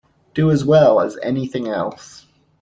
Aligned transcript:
Do 0.33 0.49
as 0.49 0.65
well 0.65 0.99
as 0.99 1.19
anything 1.21 1.67
else! 1.67 2.25